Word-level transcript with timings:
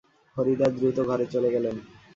ফরিদা 0.35 0.67
দ্রুত 0.75 0.97
ঘরে 1.09 1.25
চলে 1.33 1.49
গেলেন। 1.55 1.75